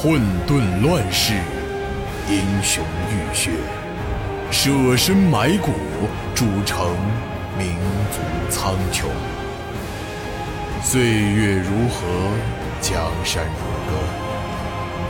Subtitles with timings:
[0.00, 1.34] 混沌乱世，
[2.30, 3.50] 英雄浴血，
[4.48, 5.72] 舍身埋骨，
[6.36, 6.96] 铸成
[7.58, 7.74] 民
[8.12, 9.06] 族苍穹。
[10.84, 12.06] 岁月如河，
[12.80, 13.98] 江山如歌，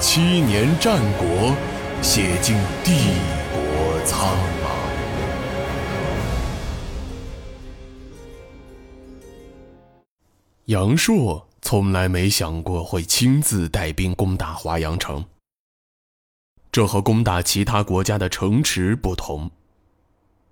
[0.00, 1.54] 七年战国，
[2.00, 2.92] 写尽帝
[3.52, 4.26] 国苍
[4.64, 4.70] 茫。
[10.64, 11.44] 杨硕。
[11.60, 15.24] 从来没想过会亲自带兵攻打华阳城。
[16.70, 19.50] 这和攻打其他国家的城池不同。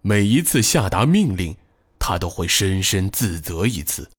[0.02, 1.56] 每一次下达命令，
[1.98, 4.10] 他都会深深自责一次，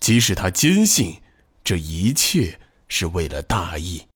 [0.00, 1.20] 即使他坚信
[1.64, 2.58] 这一切
[2.88, 4.06] 是为了大义。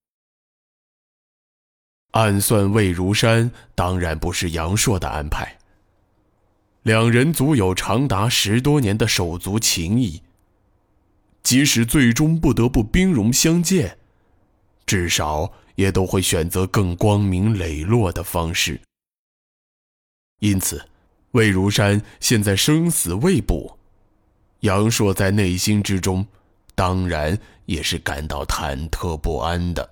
[2.12, 5.59] 暗算魏如山，当然不是杨硕的安排。
[6.83, 10.23] 两人足有长达十多年的手足情谊。
[11.46, 13.96] 即使最终不得不兵戎相见，
[14.84, 18.80] 至少也都会选择更光明磊落的方式。
[20.41, 20.84] 因此，
[21.30, 23.78] 魏如山现在生死未卜，
[24.62, 26.27] 杨硕在内心之中，
[26.74, 29.89] 当然也是感到忐忑不安的。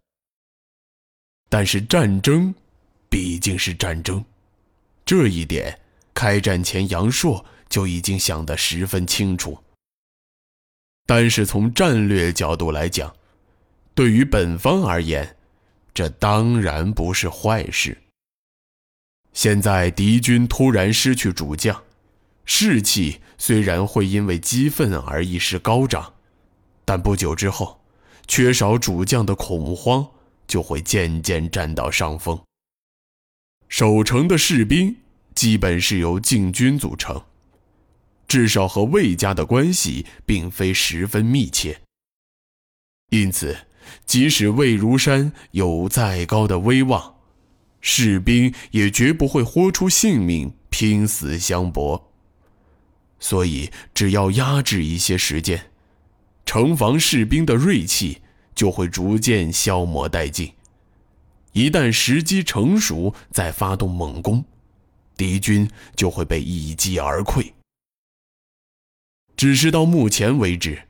[1.48, 2.52] 但是战争，
[3.08, 4.24] 毕竟是战争，
[5.04, 5.78] 这一点，
[6.12, 9.56] 开战前杨硕就已经想得十分清楚。
[11.06, 13.14] 但是从战略角度来讲，
[13.94, 15.36] 对于本方而言，
[15.92, 17.98] 这当然不是坏事。
[19.32, 21.82] 现在敌军突然失去主将，
[22.46, 26.14] 士气虽然会因为激愤而一时高涨，
[26.84, 27.80] 但不久之后，
[28.26, 30.08] 缺少主将的恐慌
[30.46, 32.40] 就会渐渐占到上风。
[33.68, 34.96] 守城的士兵
[35.34, 37.20] 基本是由禁军组成。
[38.26, 41.80] 至少和魏家的关系并非十分密切，
[43.10, 43.56] 因此，
[44.06, 47.16] 即使魏如山有再高的威望，
[47.80, 52.10] 士兵也绝不会豁出性命拼死相搏。
[53.20, 55.70] 所以，只要压制一些时间，
[56.44, 58.20] 城防士兵的锐气
[58.54, 60.52] 就会逐渐消磨殆尽。
[61.52, 64.44] 一旦时机成熟，再发动猛攻，
[65.16, 67.52] 敌军就会被一击而溃。
[69.44, 70.88] 只是到目前为止，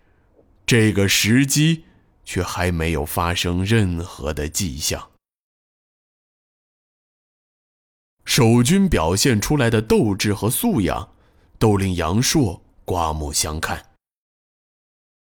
[0.65, 1.83] 这个时机
[2.25, 5.11] 却还没有发生任何的迹象。
[8.25, 11.17] 守军表现出来的斗志和素养，
[11.59, 13.85] 都令杨硕刮目相看。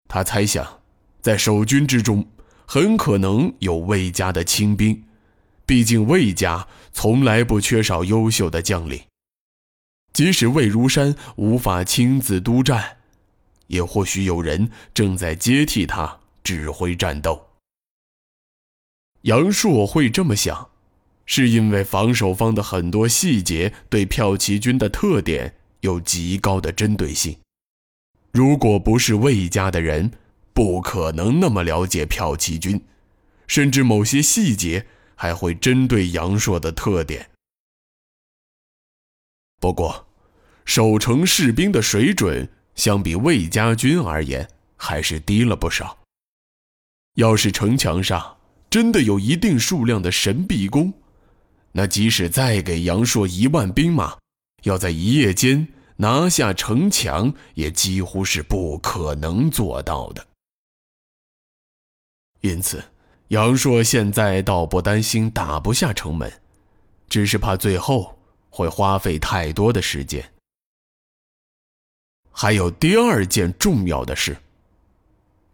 [0.09, 0.81] 他猜想，
[1.21, 2.27] 在守军之中，
[2.65, 5.05] 很可能有魏家的亲兵，
[5.67, 9.05] 毕竟魏家从来不缺少优秀的将领。
[10.15, 12.97] 即使魏如山无法亲自督战，
[13.69, 17.47] 也或许有人正在接替他指挥战斗。
[19.23, 20.71] 杨硕会这么想，
[21.25, 27.39] 是因为防守方的很多细节对票骑军的特点有极高的针对性。
[28.33, 30.12] 如果不是魏家的人，
[30.53, 32.81] 不可能那么了解票骑军，
[33.47, 37.31] 甚至某些细节还会针对杨硕的特点。
[39.61, 40.06] 不过，
[40.65, 42.49] 守城士兵的水准。
[42.78, 45.99] 相比魏家军而言，还是低了不少。
[47.16, 48.37] 要是城墙上
[48.71, 50.93] 真的有一定数量的神臂弓，
[51.72, 54.17] 那即使再给杨硕一万兵马，
[54.62, 60.25] 要在一夜间拿下城墙，也几乎是不可能做到的。
[62.43, 62.81] 因此，
[63.28, 66.33] 杨硕现在倒不担心打不下城门，
[67.09, 68.17] 只是怕最后
[68.49, 70.25] 会花费太多的时间。
[72.41, 74.37] 还有第二件重要的事，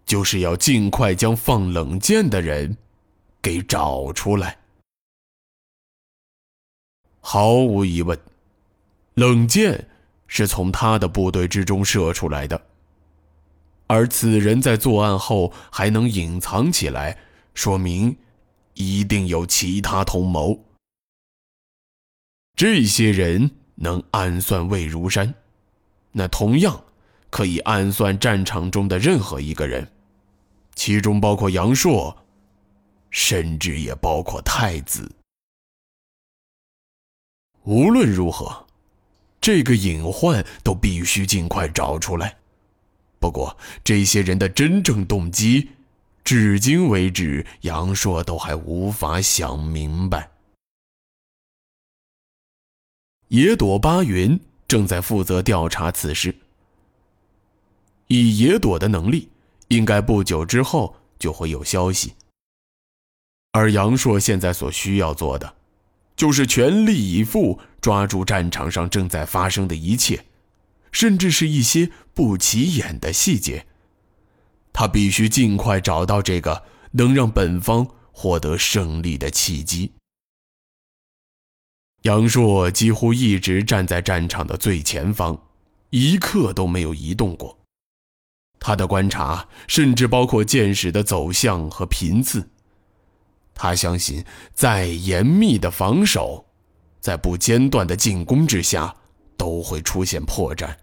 [0.05, 2.77] 就是要尽快将放冷箭的人
[3.41, 4.59] 给找出来。
[7.21, 8.21] 毫无疑问，
[9.15, 9.89] 冷箭
[10.27, 12.67] 是从他的部队之中射出来的，
[13.87, 17.19] 而此人在作案后还能隐藏起来，
[17.55, 18.15] 说明
[18.75, 20.63] 一定有其他同谋。
[22.54, 25.34] 这些人能暗算魏如山。
[26.16, 26.84] 那同样
[27.28, 29.91] 可以暗算战场中的任何一个人，
[30.77, 32.16] 其中包括杨硕，
[33.11, 35.11] 甚至也包括太子。
[37.65, 38.65] 无论如何，
[39.41, 42.37] 这个隐患都必须尽快找出来。
[43.19, 45.71] 不过，这些人的真正动机，
[46.22, 50.31] 至今为止，杨硕都还无法想明白。
[53.28, 54.39] 野朵巴云。
[54.69, 56.34] 正在负责调查此事。
[58.09, 59.28] 以野朵的能力，
[59.69, 62.13] 应该不久之后就会有消息。
[63.53, 65.55] 而杨硕现在所需要做的，
[66.16, 70.25] 就是全力以赴抓住战场上正在发生的一切，
[70.93, 73.67] 甚至是一些不起眼的细节。
[74.72, 79.93] 他必须尽快找到这个能让本方获得胜利的契机。
[82.04, 85.41] 杨硕几乎一直站在战场的最前方，
[85.89, 87.59] 一刻都没有移动过。
[88.60, 92.47] 他的观察甚至包括箭矢的走向和频次。
[93.54, 94.22] 他相信，
[94.53, 96.45] 再严密的防守，
[97.01, 98.95] 在不间断的进攻之下，
[99.39, 100.77] 都会出现破绽。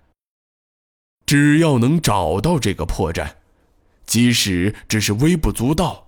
[1.28, 3.30] 只要能找到这个破绽，
[4.08, 6.08] 即使只是微不足道，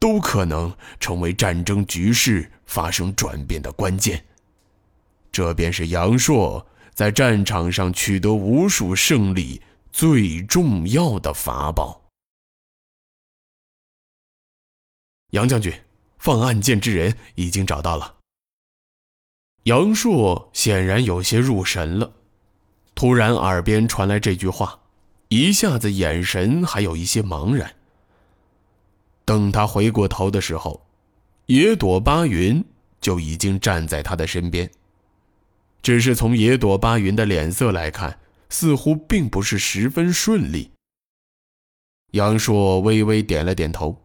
[0.00, 4.24] 都可能成为战争局势发生转变的关键。
[5.32, 9.60] 这便是杨硕在战场上取得无数胜利
[9.92, 12.02] 最重要的法宝。
[15.30, 15.72] 杨将军。
[16.18, 18.16] 放暗箭之人已经找到了。
[19.62, 22.12] 杨硕显然有些入神了，
[22.96, 24.80] 突然耳边传来这句话，
[25.28, 27.72] 一下子眼神还有一些茫然。
[29.24, 30.84] 等他回过头的时候，
[31.46, 32.64] 野朵巴云
[33.00, 34.68] 就已经站在他的身边。
[35.82, 40.70] 只是从野朵巴云的脸色来看，似乎并不是十分顺利。
[42.12, 43.96] 杨硕微微点了点头，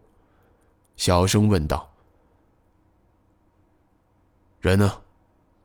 [0.98, 1.94] 小声问道。
[4.60, 5.02] 人呢？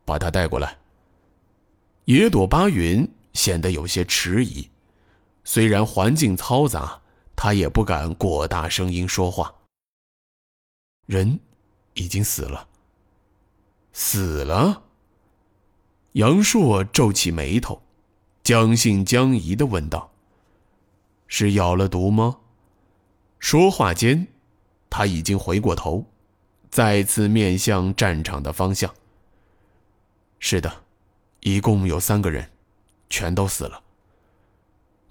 [0.04, 0.76] 把他带过来。
[2.06, 4.68] 野朵巴云显得有些迟疑，
[5.44, 7.00] 虽然环境嘈杂，
[7.36, 9.54] 他也不敢过大声音说话。
[11.06, 11.38] 人
[11.94, 12.66] 已经死了。
[13.92, 14.82] 死了。
[16.18, 17.80] 杨硕皱起眉头，
[18.42, 20.10] 将信将疑的问道
[21.28, 22.38] ：“是咬了毒吗？”
[23.38, 24.26] 说话间，
[24.90, 26.04] 他已经回过头。
[26.70, 28.92] 再次面向战场的方向。
[30.40, 30.82] 是的，
[31.40, 32.50] 一共有三个人，
[33.08, 33.80] 全都死了。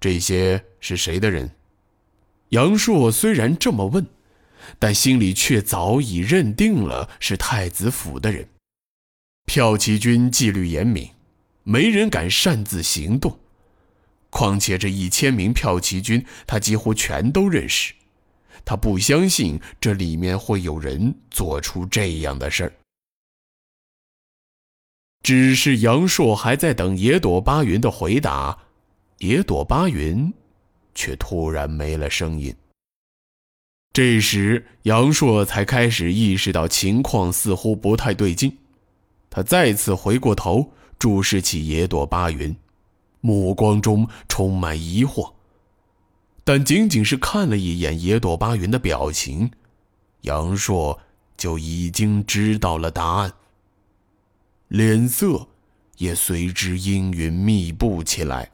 [0.01, 1.49] 这些是谁的人？
[2.49, 4.05] 杨硕虽然这么问，
[4.77, 8.49] 但心里却早已认定了是太子府的人。
[9.47, 11.09] 骠骑军纪律严明，
[11.63, 13.39] 没人敢擅自行动。
[14.29, 17.93] 况且这一千名骠骑军，他几乎全都认识。
[18.65, 22.73] 他不相信这里面会有人做出这样的事儿。
[25.23, 28.57] 只是杨硕还在等野朵巴云的回答，
[29.19, 30.31] 野朵巴云
[30.93, 32.53] 却突然没了声音。
[33.93, 38.55] 这时，杨硕才开始意识到情况似乎不太对劲，
[39.37, 42.57] 他再次回过头注视起野朵巴云，
[43.21, 45.31] 目光中充满疑惑。
[46.43, 49.51] 但仅仅是看了一眼野朵巴云的表情，
[50.21, 50.99] 杨硕
[51.37, 53.31] 就已经知道了答案。
[54.69, 55.47] 脸色
[55.97, 58.49] 也随之阴云密布起来。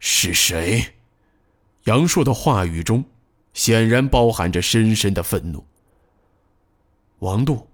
[0.00, 0.94] 是谁？
[1.84, 3.04] 杨硕的话语中
[3.54, 5.64] 显然包含着深深的愤怒。
[7.20, 7.68] 王度，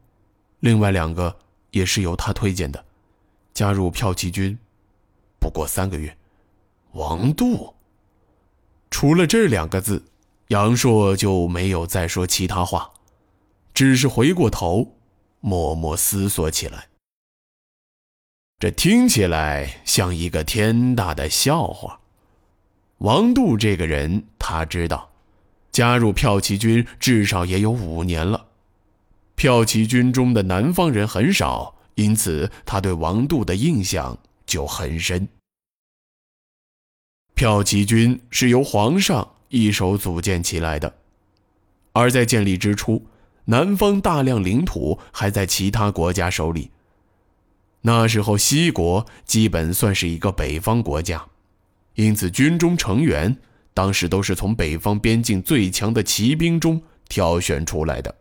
[0.64, 1.36] 另外两个
[1.72, 2.82] 也是由他推荐的，
[3.52, 4.58] 加入骠骑军，
[5.38, 6.16] 不过三个月。
[6.92, 7.74] 王度。
[8.90, 10.02] 除了这两个字，
[10.48, 12.90] 杨硕就没有再说其他话，
[13.74, 14.96] 只是回过头，
[15.40, 16.88] 默默思索起来。
[18.58, 22.00] 这听起来像一个天大的笑话。
[22.98, 25.10] 王度这个人，他知道，
[25.70, 28.46] 加入骠骑军至少也有五年了，
[29.36, 35.28] 骠骑军中的南方人很少，因此他对王度的印象就很深。
[37.34, 40.94] 骠骑军是由皇上一手组建起来的，
[41.92, 43.04] 而在建立之初，
[43.46, 46.70] 南方大量领土还在其他国家手里。
[47.82, 51.26] 那时候，西国基本算是一个北方国家，
[51.96, 53.36] 因此军中成员
[53.74, 58.14] 当时都是从北方边境最强的骑兵中挑选出来的。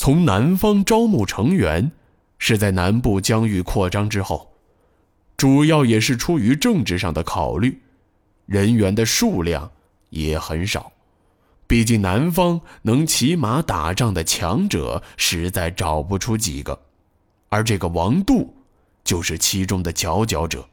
[0.00, 1.92] 从南方招募成员，
[2.38, 4.50] 是在南部疆域扩张之后。
[5.36, 7.78] 主要也是出于政治上的考虑，
[8.46, 9.70] 人员的数量
[10.08, 10.90] 也很少，
[11.66, 16.80] 毕竟南方能骑马打仗的强者实在找不出几个，
[17.50, 18.54] 而这个王度
[19.04, 20.66] 就是其中的佼佼者。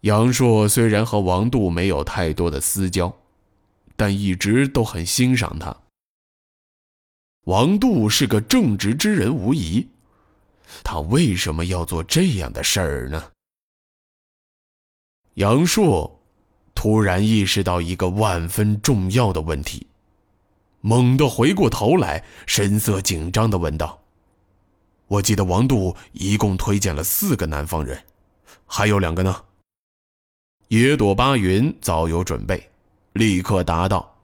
[0.00, 3.14] 杨硕虽然和王度没有太多的私交，
[3.96, 5.76] 但一直都很欣赏他。
[7.44, 9.86] 王度是个正直之人，无疑。
[10.82, 13.30] 他为什么要做这样的事儿呢？
[15.34, 16.20] 杨硕
[16.74, 19.86] 突然意识到一个万分重要的问题：
[20.80, 24.02] 猛地回过头来，神色紧张地问道
[25.06, 28.02] ：“我记得王度一共推荐了四个南方人，
[28.64, 29.44] 还有两个呢？”
[30.68, 32.70] 野朵巴云早有准备，
[33.12, 34.16] 立刻答道：“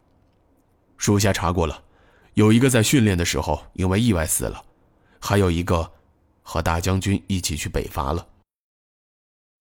[0.96, 1.82] 属下查过了，
[2.34, 4.64] 有一个在训练的时候因为意外死了，
[5.18, 5.92] 还有一个
[6.42, 8.26] 和大将军一起去北伐了。”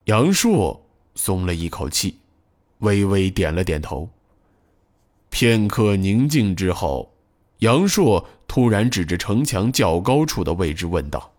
[0.06, 0.86] 杨硕
[1.16, 2.20] 松了一口气，
[2.80, 4.10] 微微点了点头。
[5.30, 7.14] 片刻宁静之后，
[7.60, 11.32] 杨硕突然指着城墙较高处的位置问道：“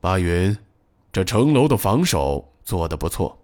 [0.00, 0.56] 巴云，
[1.12, 3.38] 这城楼的防守做得不错，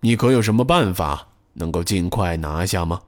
[0.00, 3.02] 你可有什么办法能够尽快拿下吗？”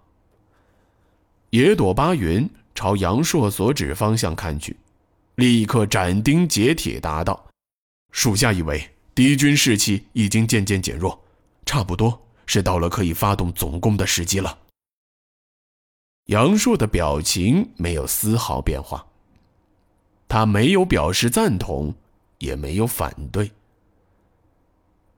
[1.51, 4.77] 野朵巴云朝杨硕所指方向看去，
[5.35, 7.49] 立刻斩钉截铁答道
[8.13, 11.19] ：“属下以为。”敌军士气已经渐渐减弱，
[11.65, 14.59] 差不多是到了可以发动总攻的时机了。
[16.27, 19.07] 杨硕的表情没有丝毫变化，
[20.29, 21.95] 他没有表示赞同，
[22.37, 23.51] 也没有反对。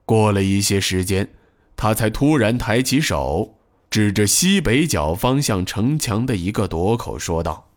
[0.05, 1.29] 过了一些时间，
[1.75, 3.58] 他才突然抬起手，
[3.89, 7.71] 指着西北角方向城墙的一个垛口说道：“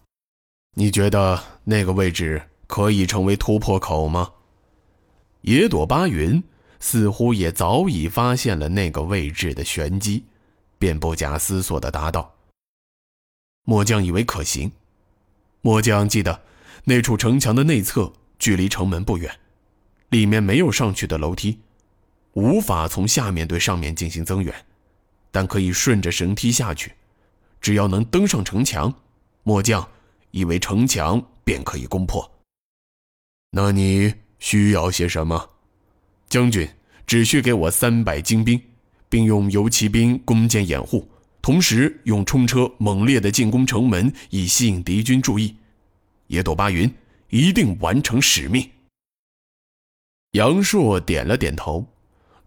[0.77, 4.33] 你觉得那个位置可以成为突破口吗？”
[5.43, 6.43] 野朵巴云
[6.81, 10.27] 似乎也早已发现了那个位置的玄机，
[10.79, 12.35] 便不假思索地答道
[13.65, 14.71] ：“末将以为可行。
[15.63, 16.43] 末将记得，
[16.85, 19.35] 那处城墙的内侧距离城门不远，
[20.11, 21.61] 里面没有上去的楼梯，
[22.35, 24.55] 无法从下面对上面进行增援，
[25.33, 26.93] 但可以顺着绳梯下去。
[27.61, 28.95] 只要能登上城墙，
[29.43, 29.89] 末将
[30.31, 32.31] 以为城墙便可以攻破。
[33.51, 35.51] 那你？”需要些什么？
[36.29, 36.69] 将军
[37.07, 38.61] 只需给我三百精兵，
[39.09, 41.09] 并用游骑兵弓箭掩护，
[41.41, 45.55] 同时用冲车猛烈的进攻城门，以吸引敌军注意。
[46.27, 46.93] 野朵巴云
[47.29, 48.69] 一定完成使命。
[50.33, 51.87] 杨硕点了点头，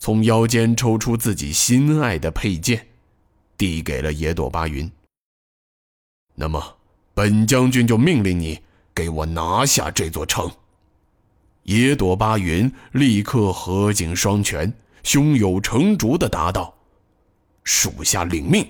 [0.06, 2.90] 从腰间抽出自己心爱的佩剑，
[3.58, 4.88] 递给了野朵巴云。
[6.36, 6.78] 那么，
[7.16, 8.62] 本将军就命令你
[8.94, 10.48] 给我拿下这座城。
[11.64, 14.72] 野朵巴云立刻合紧双拳，
[15.02, 16.72] 胸有成竹地答道
[17.66, 18.64] ：“属下领命。”